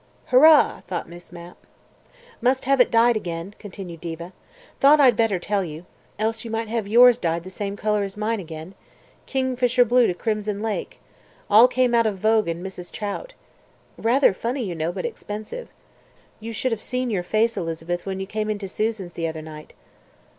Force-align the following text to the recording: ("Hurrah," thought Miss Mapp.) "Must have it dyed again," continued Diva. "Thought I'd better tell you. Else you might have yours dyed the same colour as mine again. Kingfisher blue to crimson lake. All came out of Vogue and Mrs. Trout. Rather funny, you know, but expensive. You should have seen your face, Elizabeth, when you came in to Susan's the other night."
("Hurrah," 0.29 0.81
thought 0.87 1.07
Miss 1.07 1.31
Mapp.) 1.31 1.59
"Must 2.41 2.65
have 2.65 2.81
it 2.81 2.89
dyed 2.89 3.15
again," 3.15 3.53
continued 3.59 4.01
Diva. 4.01 4.33
"Thought 4.79 4.99
I'd 4.99 5.15
better 5.15 5.37
tell 5.37 5.63
you. 5.63 5.85
Else 6.17 6.43
you 6.43 6.49
might 6.49 6.69
have 6.69 6.87
yours 6.87 7.19
dyed 7.19 7.43
the 7.43 7.51
same 7.51 7.77
colour 7.77 8.01
as 8.01 8.17
mine 8.17 8.39
again. 8.39 8.73
Kingfisher 9.27 9.85
blue 9.85 10.07
to 10.07 10.15
crimson 10.15 10.59
lake. 10.59 10.99
All 11.51 11.67
came 11.67 11.93
out 11.93 12.07
of 12.07 12.17
Vogue 12.17 12.47
and 12.47 12.65
Mrs. 12.65 12.91
Trout. 12.91 13.35
Rather 13.95 14.33
funny, 14.33 14.63
you 14.63 14.73
know, 14.73 14.91
but 14.91 15.05
expensive. 15.05 15.69
You 16.39 16.51
should 16.51 16.71
have 16.71 16.81
seen 16.81 17.11
your 17.11 17.21
face, 17.21 17.55
Elizabeth, 17.55 18.03
when 18.07 18.19
you 18.19 18.25
came 18.25 18.49
in 18.49 18.57
to 18.57 18.67
Susan's 18.67 19.13
the 19.13 19.27
other 19.27 19.43
night." 19.43 19.73